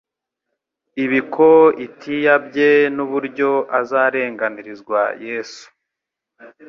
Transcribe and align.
ibikoitiya 1.03 2.33
bye 2.47 2.71
n'uburyo 2.95 3.49
azarenganirizwa 3.79 4.99
Yesu, 5.25 5.65